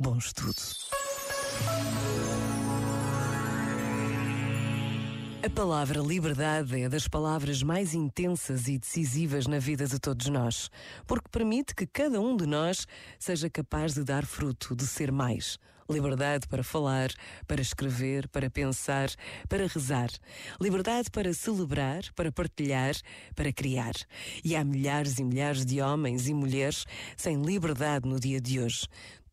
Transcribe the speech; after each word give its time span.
bom 0.00 0.16
estudo. 0.16 0.56
A 5.44 5.50
palavra 5.50 6.00
liberdade 6.00 6.80
é 6.80 6.88
das 6.88 7.06
palavras 7.06 7.62
mais 7.62 7.92
intensas 7.92 8.66
e 8.66 8.78
decisivas 8.78 9.46
na 9.46 9.58
vida 9.58 9.86
de 9.86 9.98
todos 9.98 10.26
nós, 10.28 10.70
porque 11.06 11.28
permite 11.30 11.74
que 11.74 11.86
cada 11.86 12.18
um 12.18 12.34
de 12.34 12.46
nós 12.46 12.86
seja 13.18 13.50
capaz 13.50 13.92
de 13.92 14.02
dar 14.02 14.24
fruto, 14.24 14.74
de 14.74 14.86
ser 14.86 15.12
mais. 15.12 15.58
Liberdade 15.88 16.46
para 16.46 16.62
falar, 16.62 17.10
para 17.48 17.60
escrever, 17.60 18.28
para 18.28 18.48
pensar, 18.48 19.10
para 19.48 19.66
rezar. 19.66 20.08
Liberdade 20.60 21.10
para 21.10 21.34
celebrar, 21.34 22.04
para 22.14 22.30
partilhar, 22.30 22.94
para 23.34 23.52
criar. 23.52 23.94
E 24.44 24.54
há 24.54 24.62
milhares 24.62 25.18
e 25.18 25.24
milhares 25.24 25.66
de 25.66 25.82
homens 25.82 26.28
e 26.28 26.32
mulheres 26.32 26.86
sem 27.16 27.42
liberdade 27.42 28.08
no 28.08 28.20
dia 28.20 28.40
de 28.40 28.60
hoje 28.60 28.86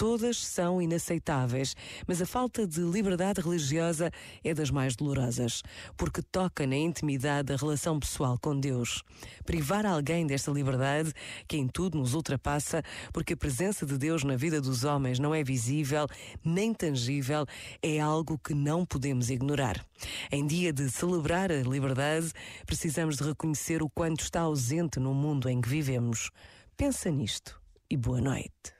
todas 0.00 0.38
são 0.38 0.80
inaceitáveis, 0.80 1.76
mas 2.06 2.22
a 2.22 2.26
falta 2.26 2.66
de 2.66 2.80
liberdade 2.80 3.42
religiosa 3.42 4.10
é 4.42 4.54
das 4.54 4.70
mais 4.70 4.96
dolorosas, 4.96 5.62
porque 5.94 6.22
toca 6.22 6.66
na 6.66 6.74
intimidade 6.74 7.48
da 7.48 7.56
relação 7.56 8.00
pessoal 8.00 8.38
com 8.40 8.58
Deus. 8.58 9.02
Privar 9.44 9.84
alguém 9.84 10.26
desta 10.26 10.50
liberdade, 10.50 11.12
que 11.46 11.58
em 11.58 11.68
tudo 11.68 11.98
nos 11.98 12.14
ultrapassa, 12.14 12.82
porque 13.12 13.34
a 13.34 13.36
presença 13.36 13.84
de 13.84 13.98
Deus 13.98 14.24
na 14.24 14.36
vida 14.36 14.58
dos 14.58 14.84
homens 14.84 15.18
não 15.18 15.34
é 15.34 15.44
visível 15.44 16.06
nem 16.42 16.72
tangível, 16.72 17.44
é 17.82 18.00
algo 18.00 18.38
que 18.38 18.54
não 18.54 18.86
podemos 18.86 19.28
ignorar. 19.28 19.84
Em 20.32 20.46
dia 20.46 20.72
de 20.72 20.90
celebrar 20.90 21.52
a 21.52 21.60
liberdade, 21.60 22.32
precisamos 22.64 23.18
de 23.18 23.24
reconhecer 23.24 23.82
o 23.82 23.90
quanto 23.90 24.22
está 24.22 24.40
ausente 24.40 24.98
no 24.98 25.12
mundo 25.12 25.46
em 25.46 25.60
que 25.60 25.68
vivemos. 25.68 26.30
Pensa 26.74 27.10
nisto 27.10 27.60
e 27.90 27.98
boa 27.98 28.22
noite. 28.22 28.79